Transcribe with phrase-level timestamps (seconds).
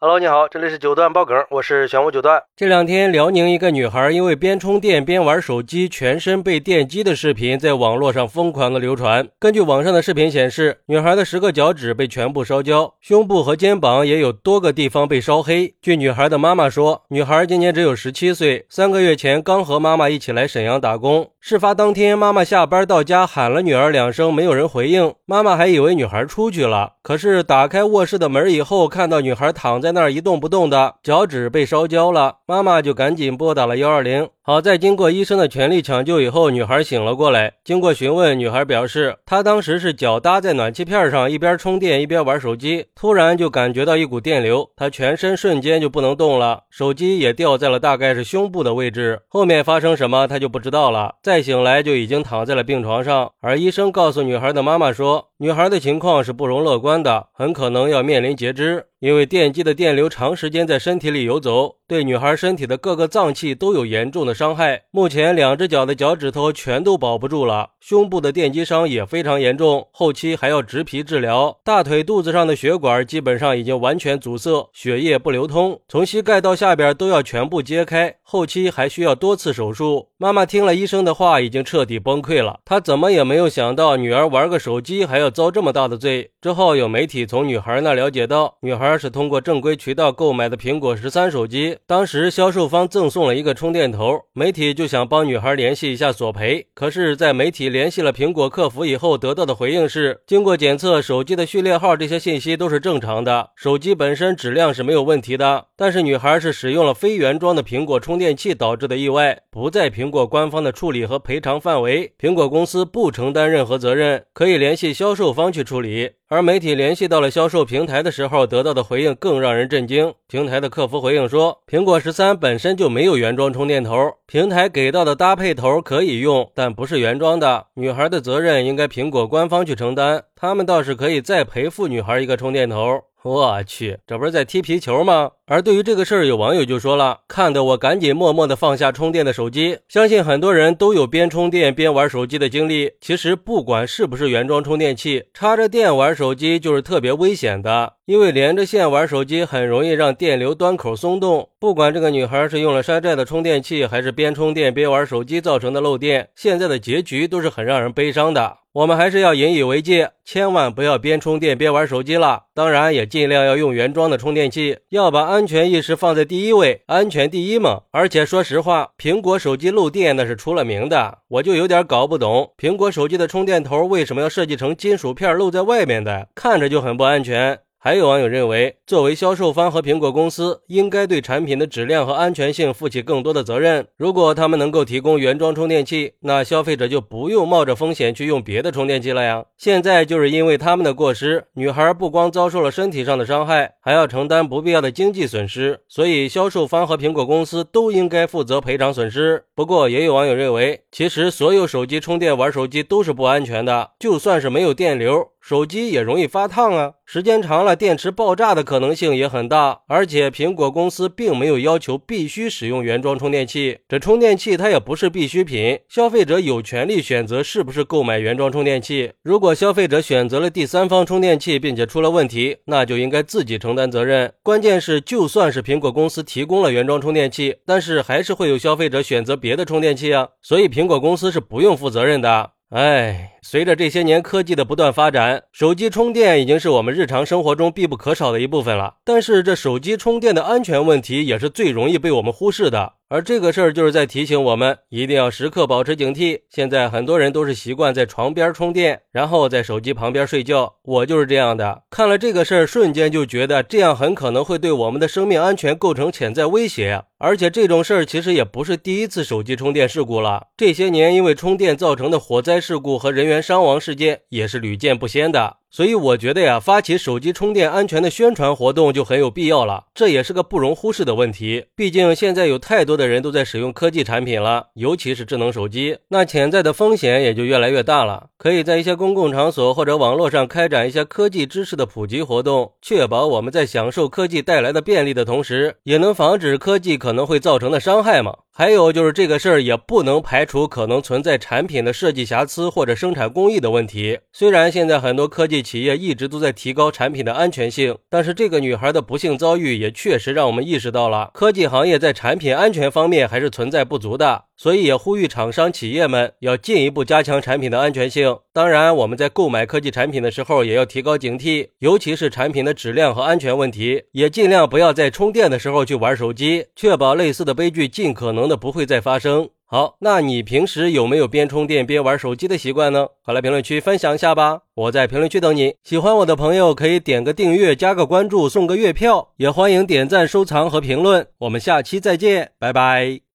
[0.00, 2.40] Hello，你好，这里是九段爆梗，我是玄武九段。
[2.54, 9.26] 这两天，辽宁一个女孩因为边充电边玩手机，全身被电击的视频在网络上疯狂的流传。
[9.40, 15.74] 根据网上的视频显示，女孩的十个脚趾被全部烧焦，胸部和肩膀也有多个地方被烧黑。
[15.82, 21.28] 据女孩的妈妈说，女孩今年只有十七岁，三个月前刚和妈妈一起来沈阳打工。
[21.40, 26.92] 事发当天，妈妈下班到家喊了女儿两声，没有人回应，妈妈还以为女孩出去了。
[27.08, 34.28] 可是打开卧室的门以后，看到女孩躺在那儿一动不动的，脚趾被烧焦了，妈妈就赶紧拨打了幺二零。
[34.42, 37.54] 好在经过医生的全力抢救以后，女孩醒了过来。
[37.64, 49.20] 经过询问，女孩表示，她当时是脚搭在暖气片上，一边充电一边玩手机，突然就感觉到一股电流，她全身瞬间就不能动了，手机也掉在了大概是胸部的位置。
[49.28, 51.14] 后面发生什么，她就不知道了。
[51.22, 56.97] 再醒来就已经躺在了病床上，而医生告诉女孩的妈妈说，女孩的情况是不容乐观。
[57.02, 58.86] 的很可能要面临截肢。
[59.00, 64.82] 因为电击的电流长时间在身体里游走，对女孩身体的各个脏器都有严重的伤害。
[64.90, 71.56] 目前两只脚的脚趾头全都保不住了，胸部的电击伤也非常严重，后期还要植皮治疗。
[71.62, 80.08] 大腿肚子上的血管基本上已经完全阻塞，血液不流通，从膝盖到下边都要全部揭开，后期还需要多次手术。
[80.16, 82.58] 妈妈听了医生的话，已经彻底崩溃了。
[82.64, 86.32] 她怎么也没有想到，女儿玩个手机还要遭这么大的罪。
[86.40, 88.88] 之后有媒体从女孩那了解到，女孩。
[88.98, 96.66] 是通过正规渠道购买的苹果十三手机，当时销售方赠送了一个充电头，媒体就想帮女孩联系一下索赔。
[96.74, 105.66] 可是，在媒体联系了苹果客服以后，得到的回应是，经过检测，手机的序列号这些信息都是正常的，手机本身质量是没有问题的。
[105.76, 116.10] 但是女孩是使用了非原装的苹果充电器导致的意外，不在苹果官方的处理和赔偿范围，苹果公司不承担任何责任，可以联系销售方去处理。
[116.30, 120.12] 而媒体联系到了销售平台的时候，得到的回应更让人震惊。
[120.26, 127.68] 平台的客服回应说，苹果十三本身就没有原装充电头，平台给到的搭配头可以用，但不是原装的。
[127.76, 133.04] 女孩的责任应该苹果官方去承担，他们倒是可以再赔付女孩一个充电头。
[133.22, 135.30] 我去，这不是在踢皮球吗？
[135.50, 139.78] 而对于这个事儿，有网友就说了，看得我赶紧默默的放下充电的手机。
[139.88, 142.92] 相信很多人都有边充电边玩手机的经历。
[143.00, 151.48] 其实不管是不是原装充电器，插着电玩手机就是特别危险的，因为连着线玩手机很容易让电流端口松动。
[151.58, 158.58] 不管这个女孩是用了山寨的充电器，还是边充电边玩手机造成的漏电，现在的结局都是很让人悲伤的。
[158.74, 162.44] 我们还是要引以为戒，千万不要边充电边玩手机了。
[162.54, 167.82] 当然，也尽量要用原装的充电器，要把安安全意识放在第一位，安全第一嘛。
[167.92, 177.60] 而且说实话，苹果手机漏电那是出了名的，我就有点搞不懂，苹果手机的充电头为什么要设计成金属片露在外面的，看着就很不安全。
[177.88, 183.86] 还有网友认为，作为销售方和苹果公司，应该对产品的质量和安全性负起更多的责任。
[183.96, 189.42] 如果他们能够提供原装充电器，那消费者就不用冒着风险去用别的充电器了呀。
[189.56, 195.80] 现在就是因为他们的过失，女孩不光遭受了身体上的伤害，还要承担不必要的经济损失。
[195.88, 199.44] 所以，销售方和苹果公司都应该负责赔偿损失。
[199.54, 205.30] 不过，也有网友认为，其实所有手机充电玩手机都是不安全的，就算是没有电流。
[205.48, 209.80] 手机也容易发烫啊，时间长了电池爆炸的可能性也很大。
[209.88, 219.12] 而且苹果公司并没有要求必须使用原装充电器，这充电器它也不是必需品，消费者有权利选择是不是购买原装充电器。
[219.22, 224.30] 如果消费者选择了第三方充电器，并且出了问题，那就应该自己承担责任。
[224.42, 232.50] 关键是，就算是苹果公司提供了原装充电器，但是还是会有消费者选择别的充电器啊，所以苹果公司是不用负责任的。
[232.70, 238.96] 哎，随着这些年科技的不断发展，手机充电已经是我们日常生活中必不可少的一部分了。
[239.04, 242.97] 但是，这手机充电的安全问题也是最容易被我们忽视的。
[243.10, 246.40] 而这个事儿就是在提醒我们，一定要时刻保持警惕。
[246.50, 250.74] 现在很多人都是习惯在床边充电，然后在手机旁边睡觉。
[250.82, 251.84] 我就是这样的。
[251.88, 257.02] 看了这个事儿，瞬间就觉得这样很可能会对我们的生命安全构成潜在威胁。
[257.16, 260.48] 而且这种事儿其实也不是第一次手机充电事故了。
[260.56, 265.56] 这些年因为充电造成的火灾事故和人员伤亡事件也是屡见不鲜的。
[265.70, 269.84] 所以我觉得呀，发起手机充电安全的宣传活动就很有必要了。
[269.94, 271.66] 这也是个不容忽视的问题。
[271.76, 278.28] 毕竟现在有太多的人都在使用科技产品了，尤其是智能手机，那潜在的风险也就越来越大了。
[278.38, 288.34] 可以在一些公共场所或者网络上开展一些科技知识的普及活动，确保我们在享受科技带来的便利的同时，也能防止科技可能会造成的伤害嘛。
[288.58, 294.18] 还有就是这个事儿也不能排除可能存在产品的设计瑕疵或者生产工艺的问题。
[294.32, 304.46] 虽然现在很多科技企业一直都在提高产品的安全性，但是这个女孩的不幸遭遇也确实让我们意识到了科技行业在产品安全方面还是存在不足的。
[304.58, 308.36] 所以也呼吁厂商企业们要进一步加强产品的安全性。
[308.52, 314.02] 当然，我们在购买科技产品的时候也要提高警惕，尤其是产品的质量和安全问题。
[314.12, 319.48] 也尽量不要在充电的时候去玩手机，确保类似的悲剧尽可能的不会再发生。
[319.70, 323.06] 好，那你平时有没有边充电边玩手机的习惯呢？
[323.22, 324.62] 快来评论区分享一下吧！
[324.74, 325.74] 我在评论区等你。
[325.84, 331.26] 喜欢我的朋友可以点个订阅、加个关注、送个月票，也欢迎点赞、收藏和评论。
[331.40, 333.20] 我们下期再见，拜拜。